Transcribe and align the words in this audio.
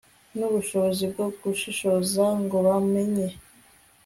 nubushobozi 0.37 1.03
bwo 1.11 1.25
gushishoza 1.41 2.23
ngo 2.43 2.57
bamenye 2.67 3.27